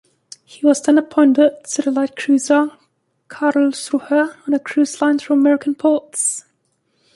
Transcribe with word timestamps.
He 0.43 0.65
was 0.65 0.81
then 0.81 0.97
appointed 0.97 1.63
to 1.63 1.81
the 1.83 1.91
light 1.91 2.15
cruiser 2.15 2.71
Karlsruhe 3.27 4.33
on 4.47 4.51
a 4.51 4.57
cruise 4.57 4.99
line 4.99 5.19
through 5.19 5.35
American 5.35 5.75
ports. 5.75 6.43